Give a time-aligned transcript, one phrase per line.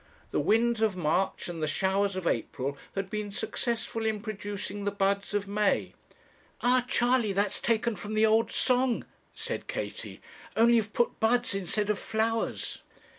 [0.31, 4.89] The winds of March and the showers of April had been successful in producing the
[4.89, 5.93] buds of May."
[6.61, 10.19] 'Ah, Charley, that's taken from the old song,' said Katie,
[10.57, 12.79] 'only you've put buds instead of flowers.'